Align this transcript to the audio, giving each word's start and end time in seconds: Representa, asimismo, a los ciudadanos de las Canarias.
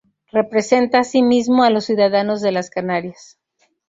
Representa, 0.31 0.97
asimismo, 0.97 1.61
a 1.63 1.69
los 1.69 1.85
ciudadanos 1.85 2.41
de 2.41 2.51
las 2.51 2.71
Canarias. 2.71 3.37